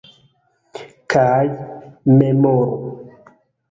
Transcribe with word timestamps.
Kaj 1.15 1.45
memoru! 2.19 2.77